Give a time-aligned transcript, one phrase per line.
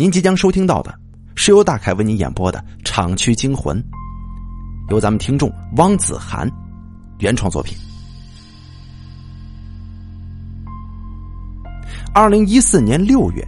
[0.00, 0.96] 您即将收听到的
[1.34, 3.76] 是由大凯为您演播的《厂区惊魂》，
[4.90, 6.48] 由咱们听众汪子涵
[7.18, 7.76] 原创作品。
[12.14, 13.44] 二零一四年六月，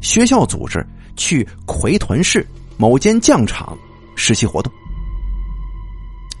[0.00, 0.82] 学校组织
[1.14, 2.46] 去奎屯市
[2.78, 3.76] 某间酱厂
[4.16, 4.72] 实习活动，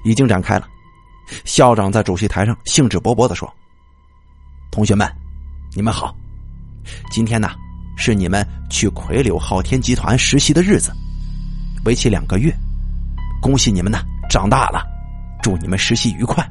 [0.02, 0.66] 已经展开了。
[1.44, 3.52] 校长在主席台上兴致勃勃的说
[4.72, 5.06] ：“同学们，
[5.74, 6.16] 你们好，
[7.10, 7.50] 今天呢。”
[7.96, 10.92] 是你们去魁柳昊天集团实习的日子，
[11.84, 12.52] 为期两个月。
[13.40, 14.86] 恭喜你们呢，长大了！
[15.42, 16.48] 祝你们实习愉快。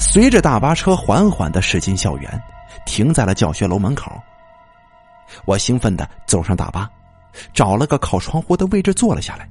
[0.00, 2.42] 随着大巴车缓缓的驶进校园，
[2.86, 4.12] 停在了教学楼门口。
[5.44, 6.90] 我兴奋的走上大巴，
[7.52, 9.48] 找了个靠窗户的位置坐了下来。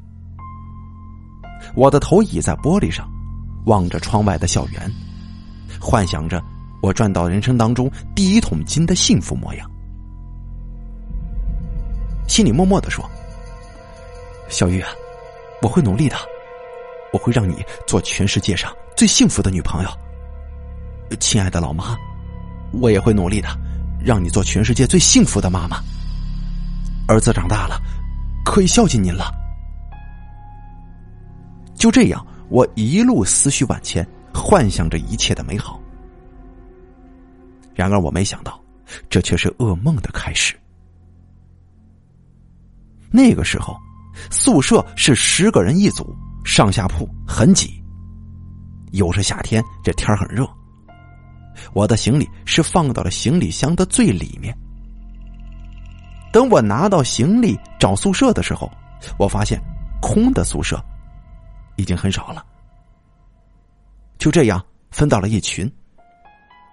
[1.75, 3.07] 我的头倚在玻璃上，
[3.65, 4.91] 望着窗外的校园，
[5.79, 6.43] 幻想着。
[6.81, 9.69] 我赚到人生当中第一桶金的幸福模样，
[12.27, 13.07] 心里默默的说
[14.49, 14.89] ：“小玉啊，
[15.61, 16.15] 我会努力的，
[17.13, 19.89] 我会让你做全世界上最幸福的女朋友。
[21.19, 21.95] 亲爱的老妈，
[22.71, 23.47] 我也会努力的，
[24.03, 25.77] 让你做全世界最幸福的妈妈。
[27.07, 27.79] 儿子长大了，
[28.43, 29.31] 可以孝敬您了。”
[31.75, 35.79] 就这样，我一路思绪万千，幻想着一切的美好。
[37.73, 38.61] 然而，我没想到，
[39.09, 40.55] 这却是噩梦的开始。
[43.09, 43.77] 那个时候，
[44.29, 47.81] 宿舍是十个人一组，上下铺很挤。
[48.91, 50.47] 又是夏天，这天很热。
[51.73, 54.57] 我的行李是放到了行李箱的最里面。
[56.31, 58.71] 等我拿到行李找宿舍的时候，
[59.17, 59.61] 我发现
[60.01, 60.81] 空的宿舍
[61.75, 62.45] 已经很少了。
[64.17, 65.69] 就这样分到了一群。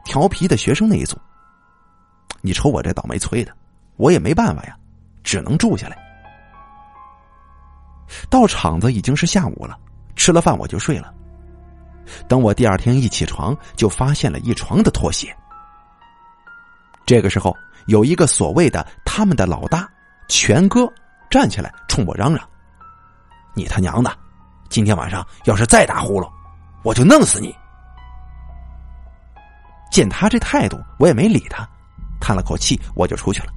[0.05, 1.19] 调皮的学生那一组，
[2.41, 3.53] 你瞅我这倒霉催的，
[3.97, 4.77] 我也没办法呀，
[5.23, 5.97] 只能住下来。
[8.31, 9.79] 到厂子已经是下午了，
[10.17, 11.13] 吃了饭我就睡了。
[12.27, 15.35] 等我第二天一起床，就发现了一床的拖鞋。
[17.05, 17.55] 这个时候，
[17.87, 19.87] 有一个所谓的他们的老大
[20.27, 20.91] 全哥
[21.29, 22.49] 站起来冲我嚷嚷
[23.55, 24.11] ：“你他娘的，
[24.71, 26.31] 今天晚上要是再打呼噜，
[26.83, 27.55] 我就弄死你！”
[29.91, 31.69] 见他这态度，我也没理他，
[32.21, 33.53] 叹了口气，我就出去了。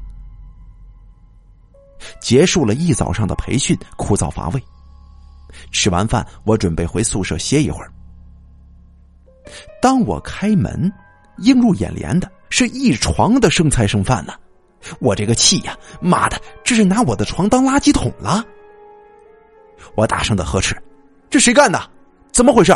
[2.20, 4.64] 结束了一早上的培训，枯燥乏味。
[5.72, 7.92] 吃完饭，我准备回宿舍歇一会儿。
[9.82, 10.92] 当我开门，
[11.40, 14.34] 映入眼帘的是一床的剩菜剩饭呢。
[15.00, 18.44] 我这个气呀，妈的，这是拿我的床当垃圾桶了！
[19.96, 20.76] 我大声的呵斥
[21.30, 21.80] ：“这谁干的？
[22.32, 22.74] 怎么回事？”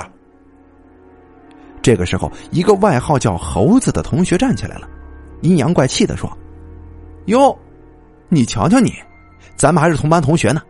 [1.86, 4.90] 这个时候，一个外号叫猴子的同学站起来了，
[5.42, 6.28] 阴阳怪气的说
[7.30, 7.56] ：“哟，
[8.28, 8.92] 你瞧瞧你，
[9.56, 10.64] 咱们还是同班同学呢，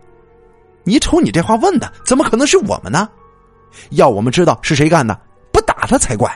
[0.84, 3.08] 你瞅你这话问的，怎么可能是我们呢？
[3.92, 5.18] 要我们知道是谁干的，
[5.50, 6.30] 不打他才怪。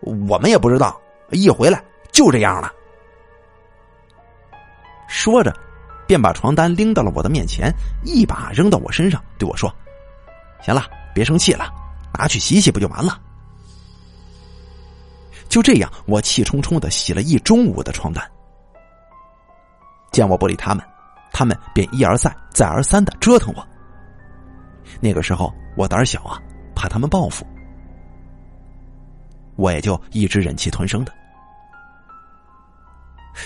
[0.00, 1.80] 我们也不知道，一回来
[2.10, 2.72] 就这样了。”
[5.06, 5.54] 说着，
[6.08, 7.72] 便把床单拎到了我的面前，
[8.04, 9.72] 一把扔到我身上，对我说
[10.60, 11.72] ：“行了，别生气了，
[12.18, 13.16] 拿去洗洗不就完了？”
[15.52, 18.26] 就这样，我气冲冲的洗了一中午的床单。
[20.10, 20.82] 见我不理他们，
[21.30, 23.62] 他们便一而再、再而三的折腾我。
[24.98, 26.40] 那个时候我胆小啊，
[26.74, 27.46] 怕他们报复，
[29.56, 31.12] 我也就一直忍气吞声的。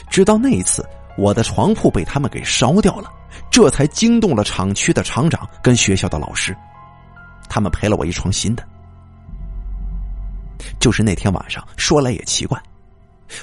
[0.08, 3.12] 直到那一次，我的床铺被他们给烧掉了，
[3.50, 6.56] 这才惊动了厂区的厂长跟学校的老师，
[7.48, 8.64] 他们赔了我一床新的。
[10.80, 12.60] 就是那天晚上，说来也奇怪，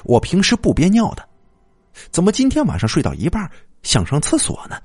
[0.04, 1.28] 我平时不憋尿的，
[2.12, 3.50] 怎么今天晚上睡到一半
[3.84, 4.78] 想上厕所呢？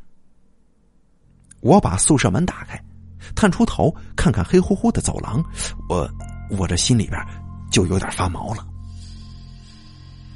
[1.60, 2.80] 我把宿舍门打开，
[3.34, 5.42] 探出头看看黑乎乎的走廊，
[5.88, 6.08] 我
[6.50, 7.20] 我这心里边
[7.70, 8.66] 就有点发毛了。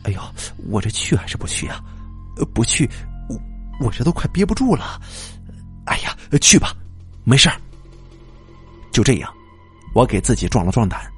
[0.05, 0.21] 哎呦，
[0.69, 1.81] 我这去还是不去啊？
[2.55, 2.91] 不去，
[3.29, 3.39] 我
[3.87, 5.01] 我这都快憋不住了。
[5.85, 6.75] 哎呀，去吧，
[7.23, 7.49] 没事
[8.91, 9.33] 就这样，
[9.95, 11.12] 我给自己壮了壮胆。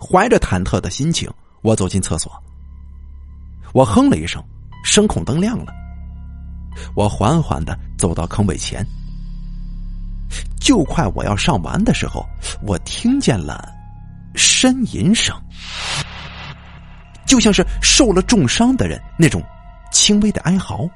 [0.00, 1.30] 怀着忐忑的心情，
[1.62, 2.32] 我走进厕所。
[3.74, 4.42] 我哼了一声，
[4.84, 5.72] 声控灯亮了。
[6.94, 8.86] 我缓缓的走到坑位前，
[10.60, 12.24] 就快我要上完的时候，
[12.62, 13.68] 我听见了
[14.34, 15.34] 呻吟声，
[17.26, 19.42] 就像是受了重伤的人那种
[19.90, 20.88] 轻微的哀嚎，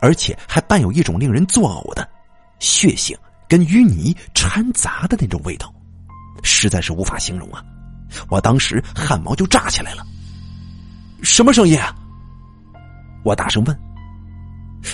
[0.00, 2.06] 而且还伴有一种令人作呕的
[2.58, 3.16] 血腥
[3.48, 5.72] 跟淤泥掺杂的那种味道，
[6.42, 7.64] 实在是无法形容啊。
[8.28, 10.06] 我当时汗毛就炸起来了，
[11.22, 11.94] 什么声音？”啊？
[13.22, 13.80] 我大声问。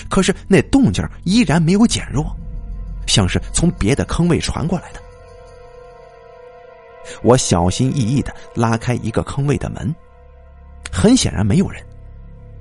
[0.09, 2.35] 可是那动静依然没有减弱，
[3.05, 5.01] 像是从别的坑位传过来的。
[7.23, 9.95] 我小心翼翼的拉开一个坑位的门，
[10.91, 11.81] 很显然没有人。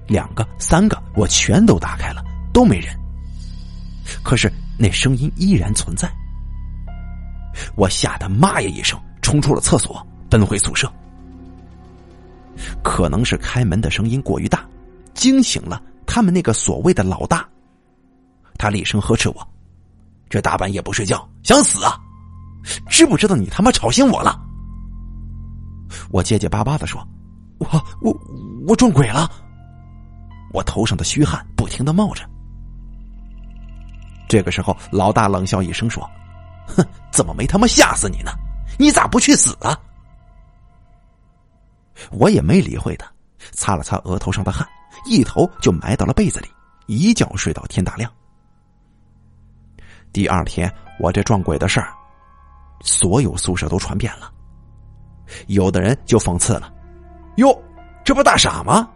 [0.06, 2.96] 两个、三个，我全都打开了，都没人。
[4.22, 4.48] 可是
[4.78, 6.08] 那声音依然存在。
[7.74, 10.90] 我吓得妈呀一声，冲出了厕所，奔回宿舍。
[12.82, 14.64] 可能是开门的声音过于大，
[15.12, 17.46] 惊醒了他们那个所谓的老大。
[18.58, 19.48] 他厉声呵斥我
[20.30, 22.00] ：“这大半夜不睡觉，想死啊？
[22.88, 24.40] 知不知道你他妈吵醒我了？”
[26.10, 27.06] 我结结巴巴的说
[27.58, 27.66] ：“我
[28.00, 28.18] 我
[28.66, 29.30] 我撞鬼了。”
[30.54, 32.24] 我头上的虚汗不停的冒着。
[34.28, 36.08] 这个时候，老大冷笑一声说
[36.66, 38.32] ：“哼，怎么没他妈吓死你呢？
[38.78, 39.78] 你咋不去死啊？”
[42.10, 43.10] 我也没理会他，
[43.52, 44.66] 擦了擦额头上的汗，
[45.06, 46.48] 一头就埋到了被子里，
[46.86, 48.10] 一觉睡到天大亮。
[50.12, 51.92] 第二天，我这撞鬼的事儿，
[52.80, 54.32] 所有宿舍都传遍了。
[55.48, 56.72] 有的人就讽刺了
[57.36, 57.62] ：“哟，
[58.04, 58.88] 这不大傻吗？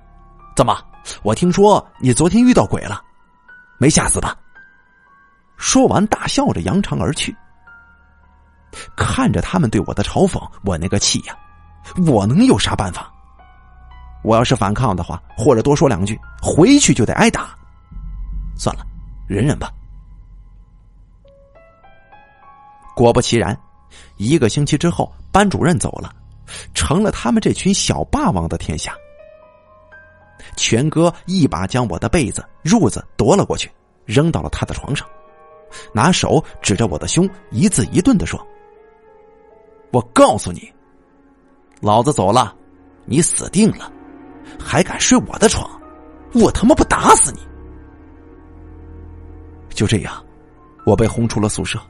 [0.57, 0.77] 怎么？”
[1.23, 3.03] 我听说你昨天遇到鬼了，
[3.79, 4.37] 没吓死吧？
[5.57, 7.35] 说完，大笑着扬长而去。
[8.95, 11.37] 看着他们对我的嘲讽，我那个气呀！
[12.07, 13.13] 我能有啥办法？
[14.23, 17.57] 我要是反抗的话，或者多说两句，回去就得挨打。
[18.57, 18.85] 算了，
[19.27, 19.73] 忍忍吧。
[22.95, 23.59] 果不其然，
[24.17, 26.15] 一个星期之后，班主任走了，
[26.75, 28.95] 成了他们这群小霸王的天下。
[30.57, 33.71] 全哥一把将我的被子、褥子夺了过去，
[34.05, 35.09] 扔到了他的床上，
[35.95, 38.45] 拿手指着我的胸，一字一顿的说
[39.93, 40.71] ：“我告诉你，
[41.81, 42.55] 老子走了，
[43.05, 43.91] 你死定了！
[44.59, 45.69] 还敢睡我的床，
[46.35, 47.41] 我他妈不打死你！”
[49.75, 50.23] 就这样，
[50.85, 51.81] 我被轰出了宿舍。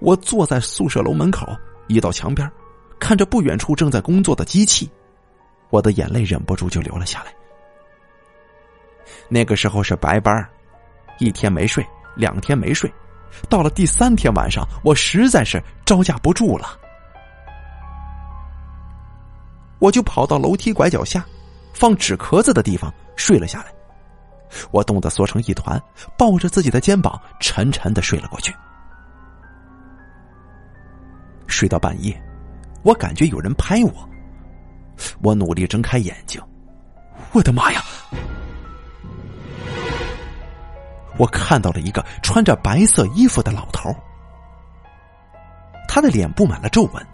[0.00, 1.46] 我坐在宿舍楼门口
[1.86, 2.50] 一道墙边，
[2.98, 4.90] 看着不远处正在工作的机器。
[5.70, 7.32] 我的眼泪忍不住就流了下来。
[9.28, 10.44] 那个时候是白班，
[11.18, 11.86] 一天没睡，
[12.16, 12.92] 两天没睡，
[13.48, 16.78] 到了第三天晚上，我实在是招架不住了，
[19.78, 21.24] 我就跑到楼梯拐角下
[21.72, 23.66] 放纸壳子的地方睡了下来。
[24.70, 25.80] 我冻得缩成一团，
[26.16, 28.54] 抱着自己的肩膀沉沉的睡了过去。
[31.46, 32.20] 睡到半夜，
[32.82, 34.08] 我感觉有人拍我。
[35.20, 36.40] 我努力睁开眼睛，
[37.32, 37.82] 我的妈呀！
[41.18, 43.94] 我看到了一个穿着白色衣服的老头，
[45.88, 47.06] 他的脸布满了皱纹，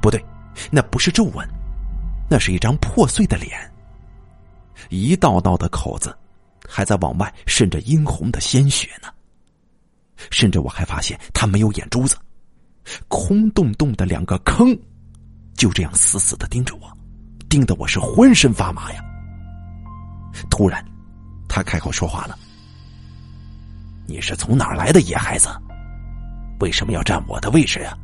[0.00, 0.24] 不对，
[0.70, 1.48] 那不是皱纹，
[2.28, 3.52] 那是一张破碎的脸，
[4.88, 6.16] 一道道的口子
[6.68, 9.08] 还在往外渗着殷红的鲜血呢。
[10.30, 12.16] 甚至我还发现他没有眼珠子，
[13.06, 14.76] 空洞洞的两个坑，
[15.54, 16.90] 就这样死死的盯着我。
[17.48, 19.04] 盯得我是浑身发麻呀！
[20.50, 20.84] 突然，
[21.48, 22.36] 他开口说话了
[24.04, 25.48] ：“你是从哪儿来的野孩子？
[26.58, 27.96] 为什么要占我的位置呀？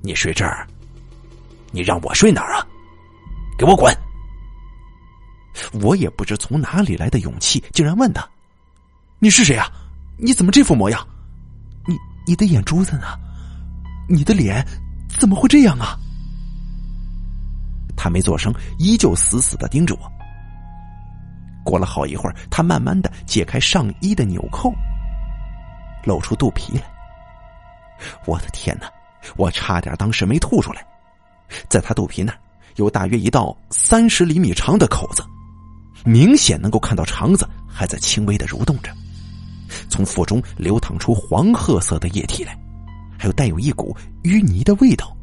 [0.00, 0.66] 你睡这儿，
[1.72, 2.66] 你让我睡哪儿啊？
[3.58, 3.94] 给我滚！”
[5.82, 8.28] 我也不知从哪里来的勇气，竟然问他
[9.18, 9.66] ：“你是谁啊？
[10.18, 11.06] 你怎么这副模样？
[11.86, 13.18] 你你的眼珠子呢？
[14.08, 14.62] 你的脸
[15.18, 15.98] 怎么会这样啊？”
[17.96, 20.12] 他没做声，依旧死死的盯着我。
[21.64, 24.72] 过了好一会儿，他慢慢的解开上衣的纽扣，
[26.04, 26.84] 露出肚皮来。
[28.26, 28.88] 我的天哪！
[29.36, 30.86] 我差点当时没吐出来。
[31.68, 32.38] 在他肚皮那儿，
[32.76, 35.24] 有大约一道三十厘米长的口子，
[36.04, 38.90] 明显能够看到肠子还在轻微的蠕动着，
[39.88, 42.56] 从腹中流淌出黄褐色的液体来，
[43.18, 45.16] 还有带有一股淤泥的味道，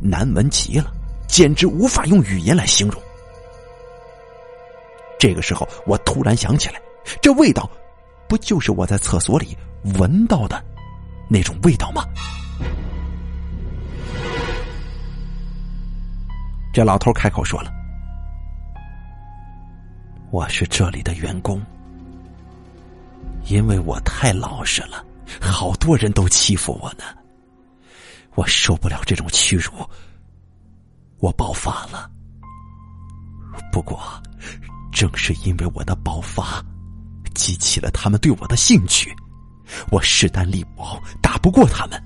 [0.00, 0.92] 难闻极了。
[1.28, 2.98] 简直无法用语言来形容。
[5.18, 6.80] 这个时候，我突然想起来，
[7.20, 7.70] 这味道，
[8.26, 9.54] 不就是我在厕所里
[9.98, 10.64] 闻到的
[11.28, 12.02] 那种味道吗？
[16.72, 17.72] 这老头开口说了
[20.30, 21.60] ：“我是这里的员工，
[23.46, 25.04] 因为我太老实了，
[25.40, 27.04] 好多人都欺负我呢，
[28.34, 29.72] 我受不了这种屈辱。”
[31.20, 32.08] 我爆发了，
[33.72, 33.98] 不过，
[34.92, 36.64] 正是因为我的爆发，
[37.34, 39.12] 激起了他们对我的兴趣。
[39.90, 42.00] 我势单力薄，打不过他们，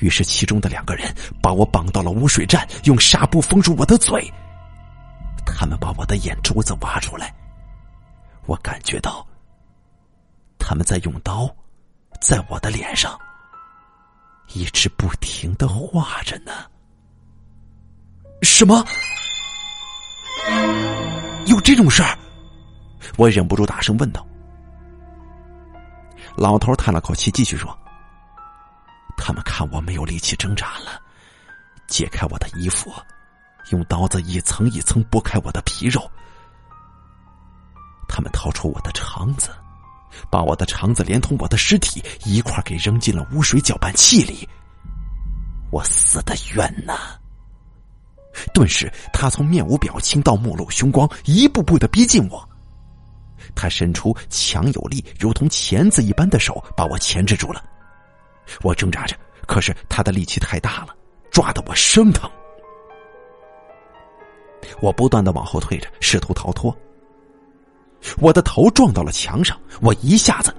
[0.00, 4.32] 于是其中的两个人把我绑到了污水站，用纱布封住我的嘴，
[5.44, 7.34] 他们把我的眼珠子挖出来，
[8.46, 9.26] 我感觉到
[10.58, 11.48] 他们在用刀
[12.20, 13.18] 在我的脸上
[14.54, 16.52] 一直不停的画着呢。
[18.42, 18.84] 什么？
[21.46, 22.16] 有这种事儿？
[23.16, 24.24] 我忍不住大声问道。
[26.36, 27.76] 老头叹了口气，继续说
[29.18, 30.98] ：“他们看我没有力气挣扎了，
[31.86, 32.90] 解开我的衣服，
[33.70, 36.10] 用刀子一层一层剥开我的皮肉。
[38.08, 39.50] 他们掏出我的肠子，
[40.30, 44.48] 把我的肠子连同我的尸体一块给扔进了污水搅拌器里。
[45.70, 47.18] 我死的冤呐！”
[48.54, 52.48] 顿时，他从面无表情到目露凶光，一步步的逼近我。
[53.54, 57.62] 他伸出强有力、如同钳子一般的手，把我钳制住了。
[58.62, 60.94] 我挣扎着，可是他的力气太大了，
[61.30, 62.30] 抓得我生疼。
[64.80, 66.76] 我不断的往后退着，试图逃脱。
[68.18, 70.54] 我的头撞到了墙上，我一下子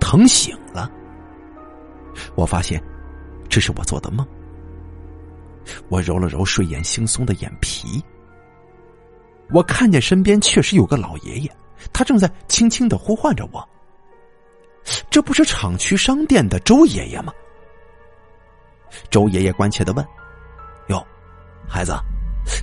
[0.00, 0.90] 疼醒了。
[2.34, 2.82] 我发现
[3.48, 4.26] 这是我做的梦。
[5.88, 8.02] 我揉了揉睡眼惺忪的眼皮，
[9.50, 11.50] 我看见身边确实有个老爷爷。
[11.92, 13.66] 他正在轻轻的呼唤着我，
[15.08, 17.32] 这不是厂区商店的周爷爷吗？
[19.10, 20.06] 周爷爷关切的问
[20.88, 21.06] ：“哟，
[21.68, 21.94] 孩子，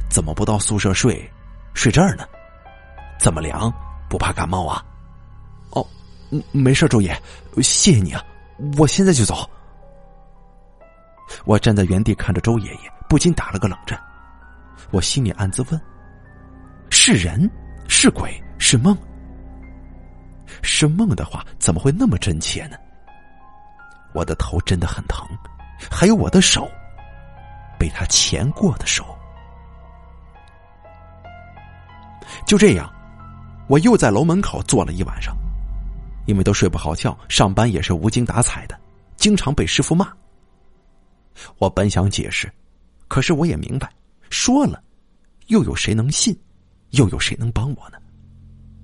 [0.10, 1.30] 怎么不到宿舍睡，
[1.74, 2.28] 睡这儿呢？
[3.20, 3.72] 这么凉，
[4.10, 4.84] 不怕感冒啊
[5.72, 5.86] ？”“哦，
[6.52, 7.18] 没事，周爷，
[7.58, 8.24] 谢谢你啊，
[8.78, 9.50] 我现在就走。”
[11.46, 14.02] 我站在原地看着周爷爷，不禁打了个冷战。
[14.92, 15.82] 我心里暗自问
[16.90, 17.50] ：“是人？
[17.88, 18.42] 是鬼？
[18.58, 18.98] 是梦？”
[20.68, 22.78] 是梦的话，怎么会那么真切呢？
[24.14, 25.26] 我的头真的很疼，
[25.90, 26.70] 还有我的手，
[27.80, 29.06] 被他钳过的手。
[32.46, 32.92] 就这样，
[33.68, 35.36] 我又在楼门口坐了一晚上，
[36.26, 38.78] 因为都睡不好觉，上班也是无精打采的，
[39.16, 40.12] 经常被师傅骂。
[41.60, 42.52] 我本想解释，
[43.08, 43.90] 可是我也明白，
[44.30, 44.84] 说了，
[45.48, 46.38] 又有谁能信？
[46.92, 47.98] 又有谁能帮我呢？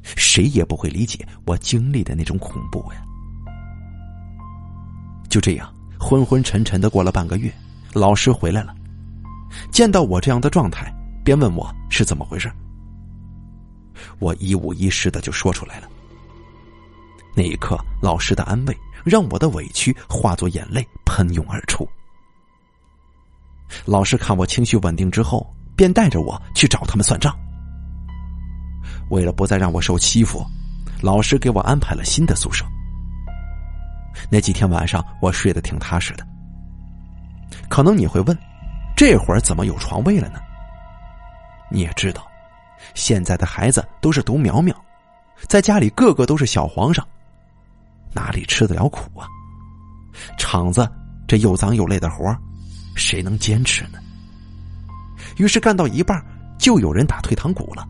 [0.04, 3.02] 谁也不会理解我经历的那种恐怖呀！
[5.30, 7.52] 就这样昏昏沉沉的过了半个月，
[7.94, 8.76] 老师回来了，
[9.72, 10.94] 见到我这样的状态，
[11.24, 12.52] 便问我是怎么回事。
[14.20, 15.88] 我一五一十的就说出来了。
[17.36, 21.88] 那一刻，老师的安慰让我的委屈化作眼泪喷涌而出。
[23.86, 27.36] 老师看我情绪稳定之后，便带着我去找他们算账。
[29.10, 30.46] 为了不再让我受欺负，
[31.02, 32.66] 老师给我安排了新的宿舍。
[34.30, 36.26] 那几天晚上我睡得挺踏实的。
[37.70, 38.38] 可能你会问，
[38.96, 40.40] 这会儿怎么有床位了呢？
[41.70, 42.26] 你也知道，
[42.94, 44.76] 现在的孩子都是独苗苗，
[45.48, 47.08] 在家里个个都是小皇上，
[48.12, 49.28] 哪里吃得了苦啊？
[50.38, 50.88] 厂子
[51.28, 52.36] 这又脏又累的活
[52.96, 53.98] 谁能坚持呢？
[55.38, 56.24] 于是干到一半，
[56.60, 57.88] 就有人打退堂鼓了。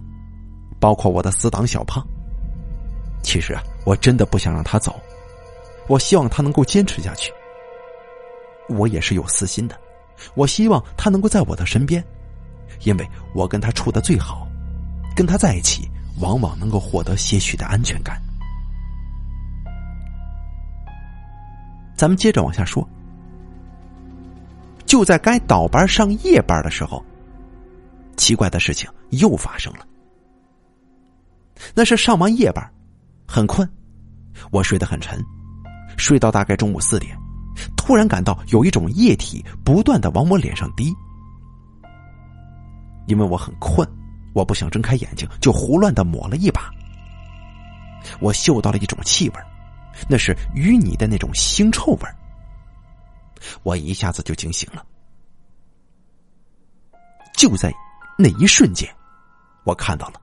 [0.84, 2.06] 包括我的死党小胖。
[3.22, 5.00] 其实啊，我真的不想让他走，
[5.88, 7.32] 我希望他能够坚持下去。
[8.68, 9.80] 我也是有私心的，
[10.36, 12.04] 我希望他能够在我的身边，
[12.82, 14.46] 因为我跟他处的最好，
[15.16, 18.22] 跟他在一起往往能够获得些许的安全感。
[21.96, 22.86] 咱们接着往下说，
[24.86, 27.02] 就在该倒班上夜班的时候，
[28.18, 29.88] 奇怪的事情又发生了。
[31.74, 32.74] 那是上完夜班，
[33.28, 33.68] 很困，
[34.52, 35.24] 我睡得很沉，
[35.98, 37.18] 睡到大概中午四点，
[37.76, 40.94] 突然感到有一种液体不断的往我脸上滴。
[43.08, 43.88] 因为我很困，
[44.34, 46.70] 我不想睁开眼睛，就胡乱的抹了一把。
[48.20, 49.36] 我嗅到了一种气味，
[50.10, 52.10] 那是淤泥的那种腥臭味
[53.62, 54.86] 我一下子就惊醒了。
[57.36, 57.74] 就在
[58.18, 58.90] 那一瞬间，
[59.66, 60.22] 我看到了。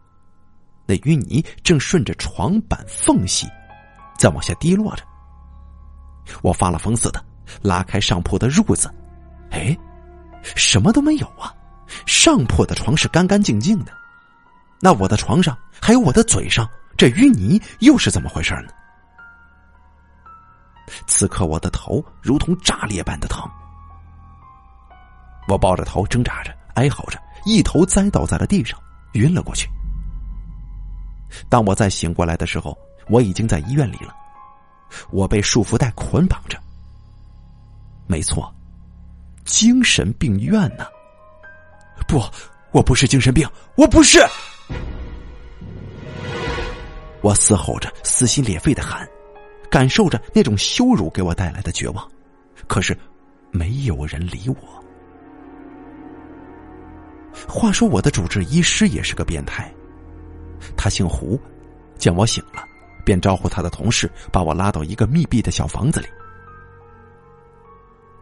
[0.91, 3.47] 那淤泥正顺着床板缝隙，
[4.19, 5.05] 在往下滴落着。
[6.43, 7.25] 我发了疯似的
[7.63, 8.93] 拉开上铺的褥子，
[9.51, 9.79] 哎，
[10.43, 11.55] 什么都没有啊！
[12.07, 13.93] 上铺的床是干干净净的，
[14.81, 18.73] 那我的床上还有我的嘴上，这淤泥又是怎么回事呢？
[21.07, 23.49] 此刻我的头如同炸裂般的疼，
[25.47, 28.77] 我抱着头挣扎着，哀嚎着，一头栽倒在了地上，
[29.13, 29.71] 晕了过去。
[31.49, 32.77] 当我再醒过来的时候，
[33.09, 34.15] 我已经在医院里了。
[35.11, 36.59] 我被束缚带捆绑着。
[38.07, 38.53] 没错，
[39.45, 40.85] 精神病院呢？
[42.09, 42.21] 不，
[42.73, 44.19] 我不是精神病，我不是。
[47.21, 49.09] 我嘶吼着，撕心裂肺的喊，
[49.71, 52.11] 感受着那种羞辱给我带来的绝望。
[52.67, 52.99] 可是，
[53.53, 54.85] 没有人理我。
[57.47, 59.73] 话说，我的主治医师也是个变态。
[60.77, 61.41] 他姓胡，
[61.99, 62.65] 见我醒了，
[63.05, 66.07] 便招呼他的同事把我拉到一个密闭的小房子里。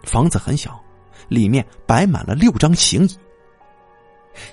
[0.05, 0.81] 房子很小，
[1.29, 3.19] 里面摆满了六张行椅，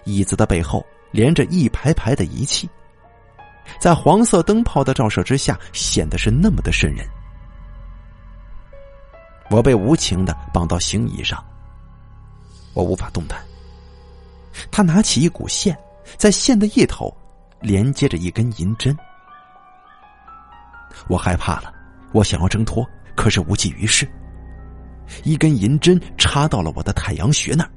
[0.04, 2.70] 椅子的背后连着一排排的仪器，
[3.80, 7.08] 在黄色灯泡的照射之下，显得是那么的瘆人。
[9.52, 11.42] 我被无情的绑到行椅上，
[12.74, 13.40] 我无法动弹。
[14.72, 15.78] 他拿起一股线，
[16.18, 17.16] 在线的一头
[17.66, 18.96] 连接着一根银针。
[21.08, 21.74] 我害怕了，
[22.14, 24.08] 我想要挣脱，可是无济于事。
[25.24, 27.72] 一根银针插到了我的太阳穴那儿，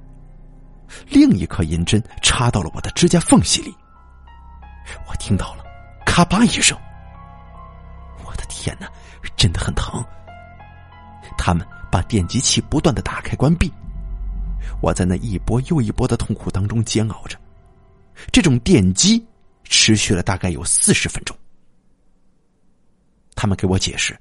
[1.08, 3.74] 另一颗银针插到了我的指甲缝隙里。
[5.08, 5.64] 我听到了，
[6.04, 6.78] 咔吧一声。
[8.24, 8.86] 我的天哪，
[9.36, 10.04] 真的很疼。
[11.36, 13.72] 他们把电击器不断的打开关闭，
[14.82, 17.38] 我在那一波又一波的痛苦当中煎熬着。
[18.32, 19.24] 这种电击
[19.68, 21.36] 持续了大概有四十分钟。
[23.34, 24.18] 他们给我解释，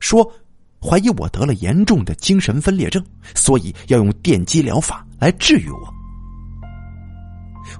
[0.00, 0.30] 说。
[0.78, 5.94] 怀疑我得了严重的精神分裂症，所以要用电击疗法来治愈我。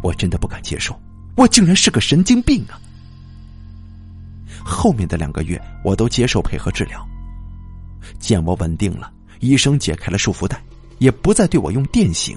[0.03, 0.99] 我真的不敢接受，
[1.37, 2.81] 我竟然是个神经病啊！
[4.65, 7.07] 后面的两个月，我都接受配合治疗。
[8.19, 10.61] 见我稳定了，医生解开了束缚带，
[10.99, 12.37] 也不再对我用电刑。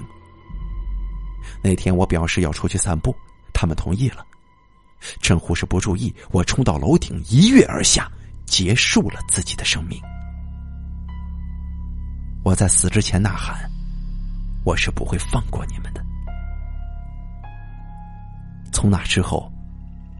[1.62, 3.16] 那天我表示要出去散步，
[3.52, 4.24] 他们同意了。
[5.20, 8.10] 趁护士不注意，我冲到楼顶，一跃而下，
[8.46, 10.00] 结束了自己的生命。
[12.42, 13.70] 我在死之前呐喊
[14.64, 16.02] ：“我是不会放过你们的。”
[18.72, 19.52] 从那之后，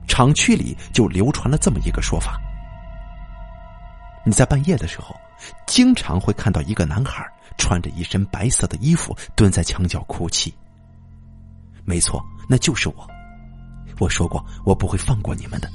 [0.06, 2.38] 厂区里就流传了这么一个说法：
[4.25, 5.16] 你在半夜的时候，
[5.66, 10.52] 经常会看到一个男孩穿着一身白色的衣服蹲在墙角哭泣。
[11.84, 13.08] 没错，那就是我。
[14.00, 15.71] 我说过，我不会放过你们的。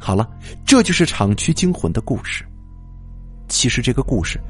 [0.00, 0.26] 好了，
[0.64, 2.46] 这就是厂区惊魂的故事。
[3.48, 4.40] 其实这个故事，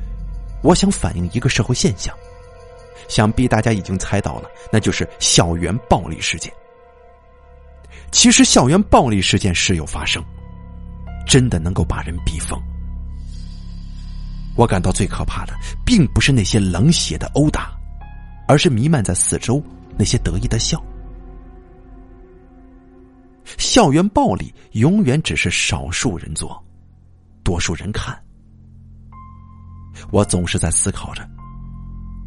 [0.63, 2.15] 我想反映一个社会现象，
[3.09, 6.53] 想必大家已经猜到了，那就是校园暴力事件。
[8.13, 10.23] 其实校园暴力事件时有发生，
[11.27, 12.61] 真的能够把人逼疯。
[14.57, 15.55] 我感到最可怕的，
[15.85, 17.73] 并不是那些冷血的殴打，
[18.47, 19.61] 而是弥漫在四周
[19.99, 20.83] 那些得意的笑。
[23.59, 26.63] 校园暴力永远只是少数人做，
[27.43, 28.19] 多数人看。
[30.11, 31.29] 我总是在思考着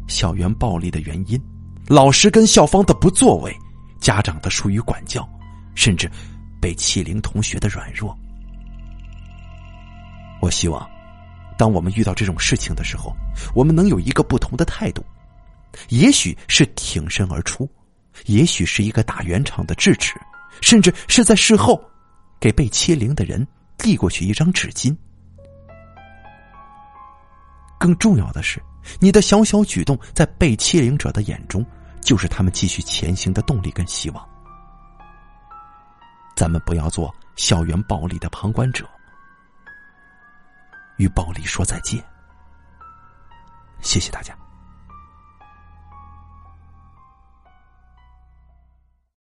[0.06, 1.40] 校园暴力的原因，
[1.86, 3.54] 老师跟校方的不作为，
[4.00, 5.28] 家长的疏于管教，
[5.74, 6.10] 甚至
[6.60, 8.16] 被欺凌同学的软弱。
[10.40, 10.88] 我希望，
[11.58, 13.14] 当我们遇到这种事情的时候，
[13.54, 15.04] 我们能有一个不同的态度，
[15.88, 17.68] 也许是挺身而出，
[18.26, 20.14] 也许是一个打圆场的制止，
[20.60, 21.82] 甚至是在事后
[22.40, 24.96] 给被欺凌的人递过去一张纸巾。
[27.78, 28.60] 更重要的是，
[28.98, 31.64] 你的小小举动在被欺凌者的眼中，
[32.00, 34.28] 就是他们继续前行的动力跟希望。
[36.34, 38.84] 咱们不要做校园暴力的旁观者，
[40.96, 42.02] 与暴力说再见。
[43.80, 44.36] 谢谢大家。